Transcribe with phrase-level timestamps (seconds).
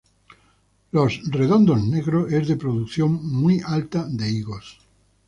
[0.89, 4.79] Los 'Redondos Negros' es de producción muy alta de higos.